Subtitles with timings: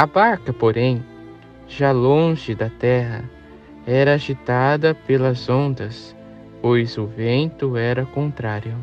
[0.00, 1.04] A barca, porém,
[1.68, 3.22] já longe da terra,
[3.86, 6.16] era agitada pelas ondas,
[6.62, 8.74] pois o vento era contrário.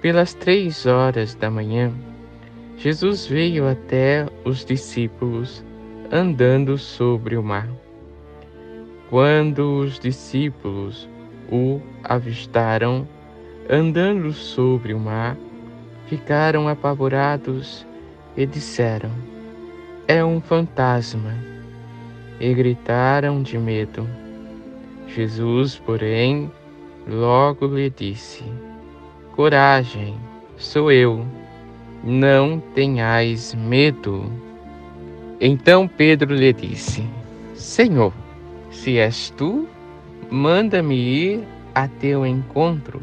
[0.00, 1.92] Pelas três horas da manhã,
[2.76, 5.64] Jesus veio até os discípulos
[6.12, 7.68] andando sobre o mar.
[9.10, 11.08] Quando os discípulos
[11.50, 13.04] o avistaram
[13.68, 15.36] andando sobre o mar,
[16.06, 17.84] ficaram apavorados
[18.36, 19.33] e disseram:
[20.06, 21.34] é um fantasma.
[22.40, 24.06] E gritaram de medo.
[25.06, 26.50] Jesus, porém,
[27.06, 28.42] logo lhe disse:
[29.32, 30.16] Coragem,
[30.56, 31.24] sou eu,
[32.02, 34.30] não tenhais medo.
[35.40, 37.04] Então Pedro lhe disse:
[37.54, 38.12] Senhor,
[38.70, 39.68] se és tu,
[40.30, 41.44] manda-me ir
[41.74, 43.00] a teu encontro,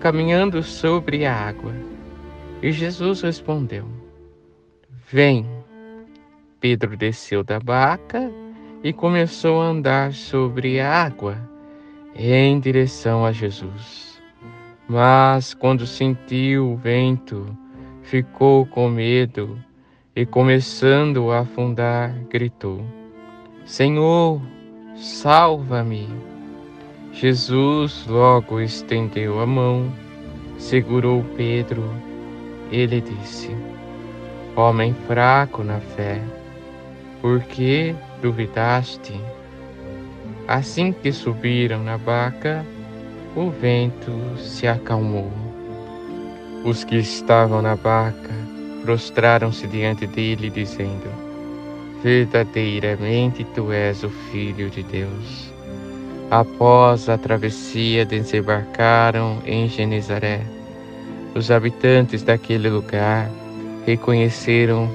[0.00, 1.72] caminhando sobre a água.
[2.62, 3.86] E Jesus respondeu:
[5.10, 5.55] Vem.
[6.66, 8.28] Pedro desceu da barca
[8.82, 11.38] e começou a andar sobre a água
[12.12, 14.20] em direção a Jesus.
[14.88, 17.56] Mas quando sentiu o vento,
[18.02, 19.56] ficou com medo
[20.16, 22.84] e, começando a afundar, gritou:
[23.64, 24.42] Senhor,
[24.96, 26.08] salva-me!
[27.12, 29.94] Jesus logo estendeu a mão,
[30.58, 31.84] segurou Pedro
[32.72, 33.54] e lhe disse:
[34.56, 36.20] Homem fraco na fé,
[37.26, 37.92] por que
[38.22, 39.20] duvidaste?
[40.46, 42.64] Assim que subiram na barca,
[43.34, 45.32] o vento se acalmou.
[46.64, 48.30] Os que estavam na barca
[48.84, 51.10] prostraram-se diante dele, dizendo:
[52.00, 55.52] Verdadeiramente tu és o Filho de Deus.
[56.30, 60.42] Após a travessia, desembarcaram em Genezaré.
[61.34, 63.28] Os habitantes daquele lugar
[63.84, 64.88] reconheceram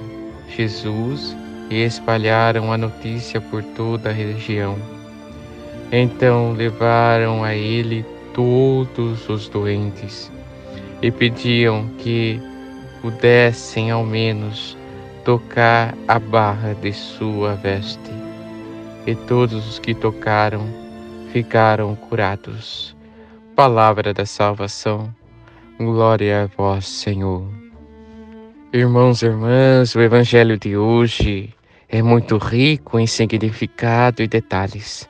[0.47, 1.40] Jesus
[1.71, 4.77] e espalharam a notícia por toda a região.
[5.91, 10.29] Então levaram a ele todos os doentes
[11.01, 12.39] e pediam que
[13.01, 14.77] pudessem ao menos
[15.23, 18.11] tocar a barra de sua veste.
[19.07, 20.67] E todos os que tocaram
[21.31, 22.95] ficaram curados.
[23.55, 25.13] Palavra da salvação.
[25.79, 27.47] Glória a vós, Senhor.
[28.71, 31.53] Irmãos e irmãs, o Evangelho de hoje
[31.91, 35.09] é muito rico em significado e detalhes.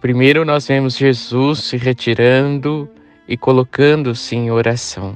[0.00, 2.88] Primeiro, nós vemos Jesus se retirando
[3.28, 5.14] e colocando-se em oração.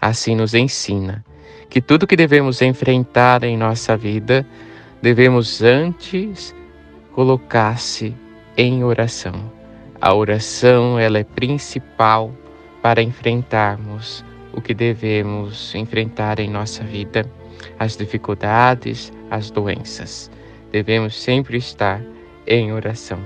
[0.00, 1.22] Assim nos ensina
[1.68, 4.46] que tudo que devemos enfrentar em nossa vida,
[5.02, 6.54] devemos antes
[7.12, 8.14] colocar-se
[8.56, 9.52] em oração.
[10.00, 12.32] A oração ela é principal
[12.80, 17.30] para enfrentarmos o que devemos enfrentar em nossa vida,
[17.78, 20.30] as dificuldades, as doenças
[20.70, 22.00] devemos sempre estar
[22.46, 23.18] em oração.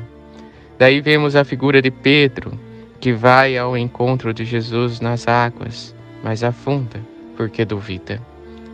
[0.79, 2.59] Daí vemos a figura de Pedro,
[3.01, 7.01] que vai ao encontro de Jesus nas águas, mas afunda
[7.37, 8.21] porque duvida.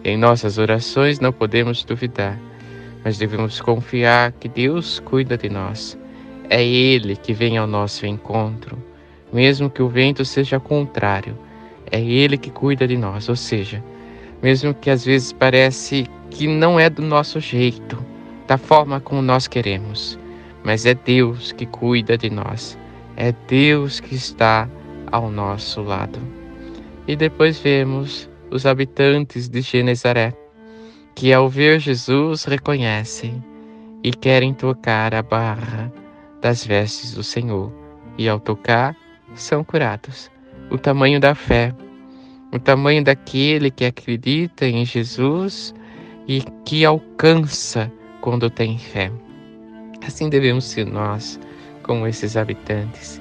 [0.05, 2.39] Em nossas orações não podemos duvidar,
[3.05, 5.99] mas devemos confiar que Deus cuida de nós.
[6.51, 8.79] É Ele que vem ao nosso encontro,
[9.33, 11.37] mesmo que o vento seja contrário.
[11.91, 13.83] É Ele que cuida de nós, ou seja,
[14.43, 17.99] mesmo que às vezes parece que não é do nosso jeito,
[18.47, 20.19] da forma como nós queremos,
[20.65, 22.79] mas é Deus que cuida de nós,
[23.17, 24.69] é Deus que está
[25.11, 26.19] ao nosso lado.
[27.07, 30.35] E depois vemos os habitantes de Genezaré,
[31.15, 33.43] que ao ver Jesus reconhecem
[34.03, 35.93] e querem tocar a barra
[36.41, 37.73] das vestes do Senhor,
[38.17, 38.97] e ao tocar
[39.35, 40.31] são curados.
[40.71, 41.75] O tamanho da fé,
[42.53, 45.75] o tamanho daquele que acredita em Jesus
[46.27, 47.91] e que alcança
[48.21, 49.11] quando tem fé.
[50.07, 51.39] Assim devemos ser nós,
[51.83, 53.21] como esses habitantes,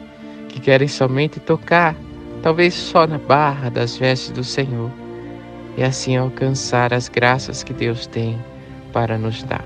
[0.50, 1.96] que querem somente tocar,
[2.42, 4.92] talvez só na barra das vestes do Senhor,
[5.78, 8.38] e assim alcançar as graças que Deus tem
[8.94, 9.66] para nos dar.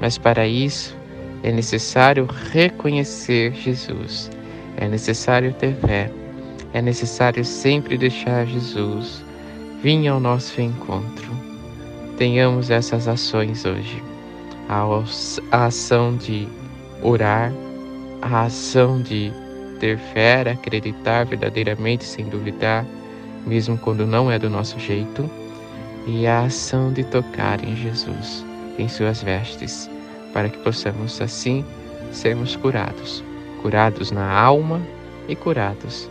[0.00, 0.96] Mas para isso
[1.42, 4.30] é necessário reconhecer Jesus,
[4.76, 6.10] é necessário ter fé,
[6.74, 9.24] é necessário sempre deixar Jesus
[9.80, 11.30] vir ao nosso encontro.
[12.18, 14.02] Tenhamos essas ações hoje
[15.52, 16.48] a ação de
[17.00, 17.52] orar,
[18.20, 19.32] a ação de
[19.78, 22.84] ter fé, acreditar verdadeiramente sem duvidar,
[23.46, 25.30] mesmo quando não é do nosso jeito,
[26.06, 28.44] e a ação de tocar em Jesus,
[28.78, 29.88] em suas vestes,
[30.32, 31.64] para que possamos assim
[32.10, 33.22] sermos curados,
[33.62, 34.80] curados na alma
[35.28, 36.10] e curados